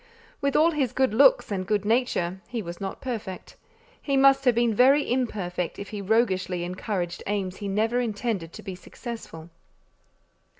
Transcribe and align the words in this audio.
With 0.41 0.55
all 0.55 0.71
his 0.71 0.93
good 0.93 1.13
looks 1.13 1.51
and 1.51 1.63
good 1.67 1.85
nature, 1.85 2.41
he 2.47 2.63
was 2.63 2.81
not 2.81 3.01
perfect; 3.01 3.55
he 4.01 4.17
must 4.17 4.45
have 4.45 4.55
been 4.55 4.73
very 4.73 5.07
imperfect 5.11 5.77
if 5.77 5.89
he 5.89 6.01
roguishly 6.01 6.63
encouraged 6.63 7.21
aims 7.27 7.57
he 7.57 7.67
never 7.67 8.01
intended 8.01 8.51
to 8.53 8.63
be 8.63 8.73
successful. 8.73 9.51